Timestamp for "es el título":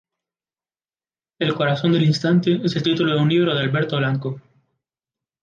2.63-3.13